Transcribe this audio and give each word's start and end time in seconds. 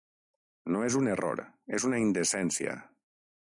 No 0.75 0.81
és 0.85 0.97
un 1.01 1.09
error, 1.11 1.43
és 1.79 1.87
una 1.91 2.01
indecència. 2.07 2.77